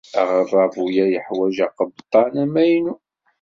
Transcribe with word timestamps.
Aɣerrabu-a 0.19 1.03
yeḥwaj 1.13 1.57
aqebṭan 1.67 2.33
amaynu. 2.43 2.95